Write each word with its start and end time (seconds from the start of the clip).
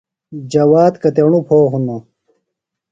جواد 0.51 0.93
کتیݨو 1.01 1.39
پھو 1.47 1.57
ہِنوۡ؟ 1.71 2.01